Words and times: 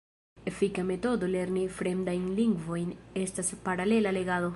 Efika 0.51 0.85
metodo 0.91 1.27
lerni 1.33 1.65
fremdajn 1.75 2.25
lingvojn 2.39 2.95
estas 3.25 3.53
paralela 3.69 4.19
legado. 4.19 4.49